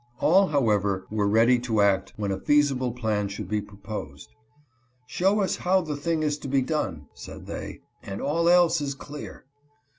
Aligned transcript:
All, 0.19 0.47
however, 0.47 1.05
were 1.11 1.27
ready 1.27 1.59
to 1.59 1.79
act 1.79 2.13
when 2.17 2.31
a 2.31 2.39
feasible 2.39 2.91
plan 2.91 3.27
should 3.27 3.47
be 3.47 3.61
proposed." 3.61 4.33
Show 5.05 5.41
us 5.41 5.57
how 5.57 5.81
the 5.81 5.95
thing 5.95 6.23
is 6.23 6.39
to 6.39 6.47
be 6.47 6.63
done," 6.63 7.05
said 7.13 7.45
they," 7.45 7.81
and 8.01 8.19
all 8.19 8.49
else 8.49 8.81
is 8.81 8.95
clear.' 8.95 9.45